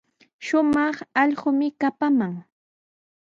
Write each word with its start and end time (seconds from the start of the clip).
Shumaq 0.45 0.95
allquumi 1.21 1.67
kapaman. 1.81 2.33